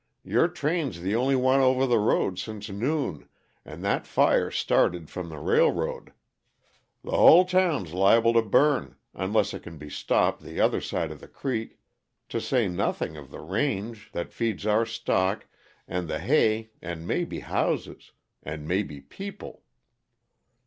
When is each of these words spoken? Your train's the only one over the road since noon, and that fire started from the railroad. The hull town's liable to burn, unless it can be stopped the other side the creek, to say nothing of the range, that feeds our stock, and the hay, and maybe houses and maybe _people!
Your 0.23 0.47
train's 0.47 1.01
the 1.01 1.15
only 1.15 1.35
one 1.35 1.59
over 1.59 1.85
the 1.85 1.99
road 1.99 2.39
since 2.39 2.69
noon, 2.69 3.29
and 3.63 3.83
that 3.83 4.07
fire 4.07 4.49
started 4.49 5.11
from 5.11 5.29
the 5.29 5.37
railroad. 5.37 6.11
The 7.03 7.11
hull 7.11 7.45
town's 7.45 7.93
liable 7.93 8.33
to 8.33 8.41
burn, 8.41 8.95
unless 9.13 9.53
it 9.53 9.61
can 9.61 9.77
be 9.77 9.91
stopped 9.91 10.41
the 10.41 10.59
other 10.59 10.81
side 10.81 11.11
the 11.11 11.27
creek, 11.27 11.77
to 12.29 12.41
say 12.41 12.67
nothing 12.67 13.15
of 13.15 13.29
the 13.29 13.41
range, 13.41 14.09
that 14.13 14.33
feeds 14.33 14.65
our 14.65 14.87
stock, 14.87 15.45
and 15.87 16.07
the 16.07 16.17
hay, 16.17 16.71
and 16.81 17.05
maybe 17.05 17.41
houses 17.41 18.11
and 18.41 18.67
maybe 18.67 19.01
_people! 19.01 19.59